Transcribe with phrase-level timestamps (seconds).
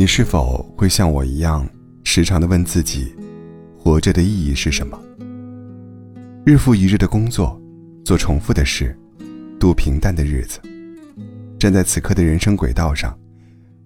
[0.00, 1.68] 你是否会像我一样，
[2.04, 3.14] 时常的问自己，
[3.76, 4.98] 活着的意义是什么？
[6.42, 7.60] 日复一日的工作，
[8.02, 8.98] 做重复的事，
[9.58, 10.58] 度平淡的日子，
[11.58, 13.14] 站在此刻的人生轨道上，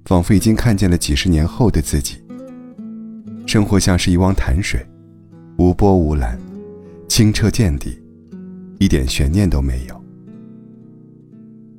[0.05, 2.25] 仿佛已经看见了几十年后的自己。
[3.45, 4.87] 生活像是一汪潭水，
[5.59, 6.39] 无波无澜，
[7.09, 8.01] 清澈见底，
[8.79, 10.05] 一点悬念都没有。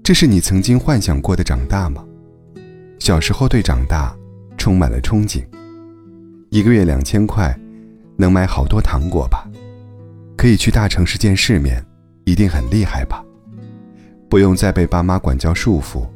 [0.03, 2.05] 这是你曾经幻想过的长大吗？
[2.99, 4.13] 小时候对长大。
[4.65, 5.43] 充满了憧憬。
[6.49, 7.55] 一个月两千块，
[8.17, 9.47] 能买好多糖果吧？
[10.35, 11.85] 可以去大城市见世面，
[12.23, 13.23] 一定很厉害吧？
[14.27, 16.09] 不用再被爸妈管教束缚，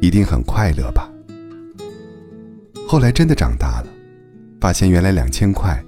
[0.00, 1.12] 一定很快乐吧？
[2.88, 3.88] 后来真的长大了，
[4.58, 5.78] 发现原来两千块，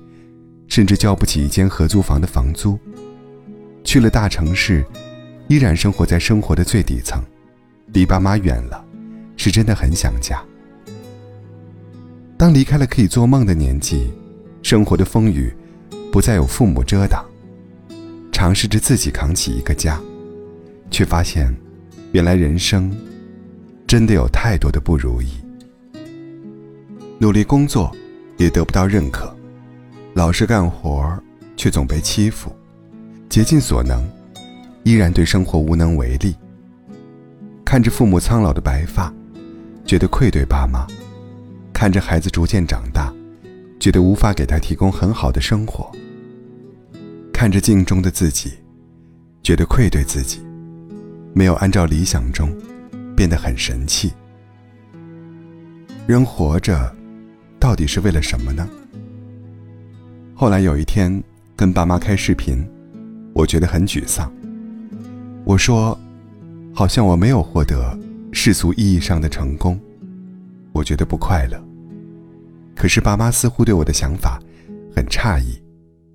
[0.68, 2.78] 甚至交不起一间合租房的房租。
[3.82, 4.84] 去了大城市，
[5.48, 7.24] 依然生活在生活的最底层，
[7.94, 8.84] 离爸妈远了，
[9.38, 10.38] 是真的很想家。
[12.36, 14.10] 当离开了可以做梦的年纪，
[14.62, 15.54] 生活的风雨
[16.10, 17.24] 不再有父母遮挡，
[18.32, 20.00] 尝试着自己扛起一个家，
[20.90, 21.54] 却发现，
[22.12, 22.94] 原来人生
[23.86, 25.28] 真的有太多的不如意。
[27.18, 27.94] 努力工作
[28.36, 29.34] 也得不到认可，
[30.12, 31.16] 老实干活
[31.56, 32.54] 却总被欺负，
[33.28, 34.04] 竭尽所能
[34.82, 36.34] 依然对生活无能为力。
[37.64, 39.12] 看着父母苍老的白发，
[39.86, 40.86] 觉得愧对爸妈。
[41.84, 43.12] 看着孩子逐渐长大，
[43.78, 45.94] 觉得无法给他提供很好的生活；
[47.30, 48.52] 看着镜中的自己，
[49.42, 50.40] 觉得愧对自己，
[51.34, 52.50] 没有按照理想中
[53.14, 54.14] 变得很神气。
[56.06, 56.90] 人活着，
[57.60, 58.66] 到底是为了什么呢？
[60.34, 61.22] 后来有一天
[61.54, 62.66] 跟爸妈开视频，
[63.34, 64.32] 我觉得很沮丧。
[65.44, 66.00] 我说，
[66.72, 67.94] 好像我没有获得
[68.32, 69.78] 世俗意义上的成功，
[70.72, 71.62] 我觉得不快乐。
[72.76, 74.40] 可是爸妈似乎对我的想法
[74.94, 75.62] 很诧异，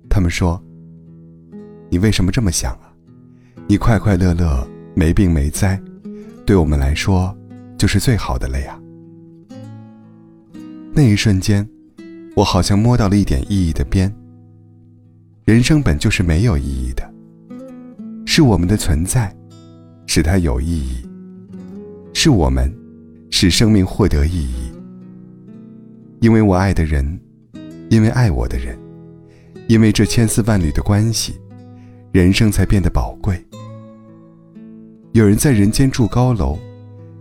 [0.08, 0.62] 他们说
[1.90, 2.92] ：“你为什么这么想啊？
[3.66, 5.80] 你快快乐乐、没病没灾，
[6.44, 7.36] 对我们来说
[7.78, 8.78] 就是最好的了呀。”
[10.92, 11.66] 那一瞬间，
[12.36, 14.12] 我好像摸到了一点意义的边。
[15.44, 17.14] 人生本就是没有意义的，
[18.26, 19.34] 是我们的存在
[20.06, 21.08] 使它有意义，
[22.12, 22.72] 是我们
[23.30, 24.70] 使生命获得意义。
[26.20, 27.18] 因为我爱的人，
[27.88, 28.78] 因为爱我的人，
[29.68, 31.40] 因为这千丝万缕的关系，
[32.12, 33.42] 人生才变得宝贵。
[35.12, 36.58] 有人在人间住高楼，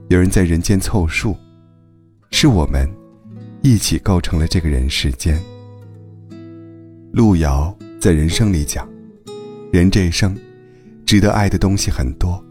[0.10, 1.34] 有人在人间凑数，
[2.32, 2.90] 是我们
[3.62, 5.42] 一起构成了这个人世间。
[7.14, 8.86] 路遥在人生里讲，
[9.72, 10.38] 人这一生，
[11.06, 12.44] 值得爱的东西很多，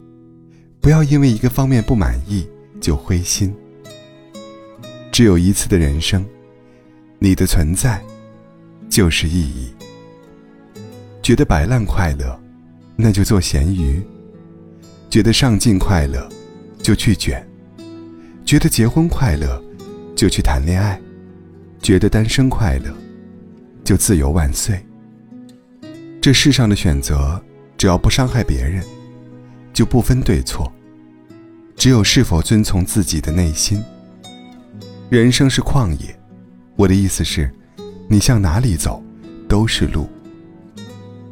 [0.81, 2.49] 不要因为一个方面不满意
[2.81, 3.55] 就灰心。
[5.13, 6.25] 只有一次的人生。
[7.21, 8.01] 你的存在，
[8.89, 9.75] 就是意义。
[11.21, 12.39] 觉得摆烂快乐，
[12.97, 14.01] 那就做咸鱼；
[15.11, 16.29] 觉得上进快乐，
[16.81, 17.43] 就去卷；
[18.45, 19.61] 觉得结婚快乐，
[20.15, 20.97] 就去谈恋爱；
[21.83, 22.95] 觉得单身快乐，
[23.83, 24.81] 就自由万岁。
[26.21, 27.43] 这世上的选择，
[27.77, 28.83] 只要不伤害别人，
[29.73, 30.73] 就不分对错，
[31.75, 33.83] 只有是否遵从自己的内心。
[35.11, 36.18] 人生是旷野。
[36.79, 37.51] 我的意思是，
[38.07, 39.03] 你向哪里走，
[39.49, 40.09] 都是路。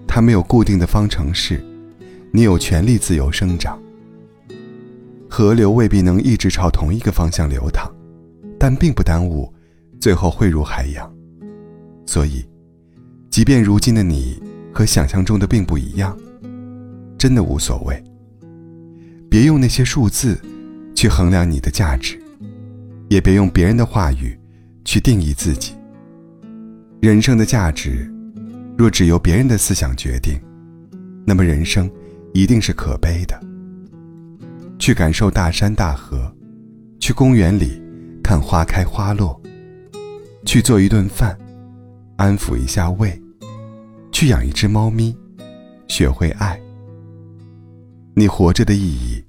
[0.05, 1.65] 它没有固定的方程式，
[2.33, 3.81] 你有权利自由生长。
[5.31, 7.89] 河流未必能一直朝同一个方向流淌，
[8.59, 9.49] 但并不耽误
[10.01, 11.09] 最后汇入海洋。
[12.07, 12.45] 所以，
[13.31, 14.43] 即便如今的你
[14.75, 16.19] 和想象中的并不一样，
[17.17, 18.03] 真的无所谓。
[19.31, 20.41] 别用那些数字
[20.93, 22.21] 去衡量你的价值，
[23.09, 24.36] 也别用别人的话语。
[24.87, 25.75] 去定义自己。
[27.03, 28.09] 人生的价值，
[28.79, 30.41] 若只由别人的思想决定，
[31.27, 31.91] 那么人生
[32.33, 33.39] 一定是可悲的。
[34.79, 36.33] 去感受大山大河，
[37.01, 37.83] 去公园里
[38.23, 39.39] 看花开花落，
[40.45, 41.37] 去做一顿饭，
[42.17, 43.21] 安抚一下胃，
[44.13, 45.17] 去养一只猫咪，
[45.89, 46.59] 学会爱。
[48.15, 49.25] 你活着的意义，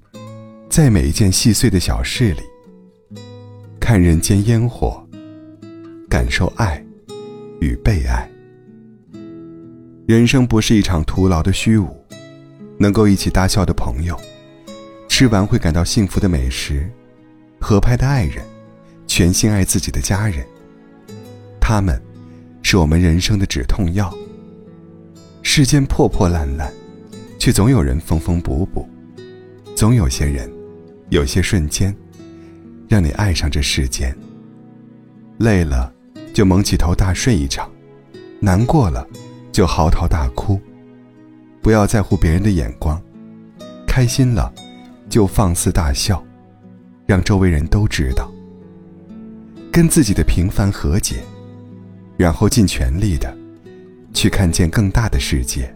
[0.70, 2.42] 在每一件细碎的小事里。
[3.80, 5.04] 看人间烟火。
[6.08, 6.82] 感受爱
[7.60, 8.28] 与被爱。
[10.06, 11.94] 人生不是一场徒劳的虚无，
[12.78, 14.18] 能够一起大笑的朋友，
[15.06, 16.90] 吃完会感到幸福的美食，
[17.60, 18.42] 合拍的爱人，
[19.06, 20.46] 全心爱自己的家人，
[21.60, 22.00] 他们，
[22.62, 24.12] 是我们人生的止痛药。
[25.42, 26.72] 世间破破烂烂，
[27.38, 28.88] 却总有人缝缝补补，
[29.74, 30.50] 总有些人，
[31.10, 31.94] 有些瞬间，
[32.88, 34.16] 让你爱上这世间。
[35.38, 35.92] 累了
[36.38, 37.68] 就蒙起头大睡一场，
[38.38, 39.04] 难过了
[39.50, 40.56] 就嚎啕大哭，
[41.60, 43.02] 不要在乎别人的眼光，
[43.88, 44.54] 开心了
[45.10, 46.24] 就放肆大笑，
[47.06, 48.32] 让周围人都知道。
[49.72, 51.24] 跟自己的平凡和解，
[52.16, 53.36] 然后尽全力的
[54.14, 55.68] 去看见更大的世界。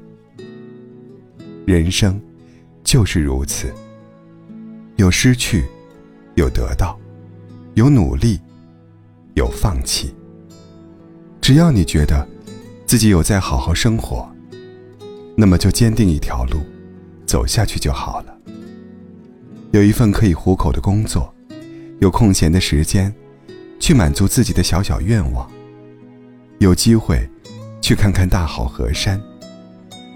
[1.67, 2.23] 人生
[2.85, 3.75] 就是如此，
[4.94, 5.64] 有失去，
[6.37, 6.97] 有得到，
[7.75, 8.41] 有努力，
[9.35, 10.14] 有放弃。
[11.43, 12.27] 只要你觉得
[12.87, 14.27] 自己有在好好生活，
[15.37, 16.61] 那么就坚定一条路，
[17.27, 18.35] 走下去就好了。
[19.73, 21.35] 有一份可以糊口的工作，
[22.00, 23.12] 有空闲的时间。
[23.81, 25.50] 去满足自己的小小愿望。
[26.61, 27.29] 有机会，
[27.81, 29.21] 去看看大好河山。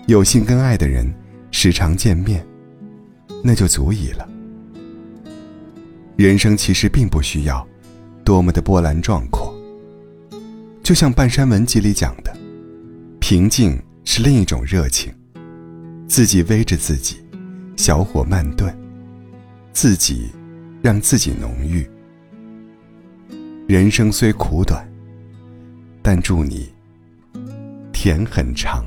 [0.06, 1.12] 有幸跟爱的人
[1.50, 2.46] 时常见面，
[3.42, 4.28] 那就足矣了。
[6.14, 7.66] 人生其实并不需要
[8.24, 9.45] 多么的波澜壮阔。
[10.86, 12.32] 就像《半山文集》里讲的，
[13.18, 15.12] 平静是另一种热情。
[16.06, 17.16] 自己煨着自己，
[17.76, 18.72] 小火慢炖，
[19.72, 20.30] 自己
[20.80, 21.84] 让自己浓郁。
[23.66, 24.88] 人生虽苦短，
[26.02, 26.72] 但祝你
[27.92, 28.86] 甜很长。